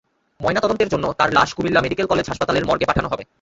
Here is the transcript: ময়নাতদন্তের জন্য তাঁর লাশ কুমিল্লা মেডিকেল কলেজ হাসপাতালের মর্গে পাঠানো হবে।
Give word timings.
ময়নাতদন্তের 0.39 0.89
জন্য 0.89 1.05
তাঁর 1.13 1.29
লাশ 1.33 1.49
কুমিল্লা 1.53 1.81
মেডিকেল 1.81 2.07
কলেজ 2.07 2.25
হাসপাতালের 2.29 2.65
মর্গে 2.65 2.89
পাঠানো 2.89 3.07
হবে। 3.09 3.23